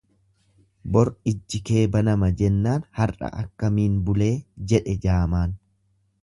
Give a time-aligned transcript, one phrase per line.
[0.95, 4.31] Bor ijji kee banama jennaan har'a akkamitti bulee
[4.73, 5.55] jedhe jaamaan.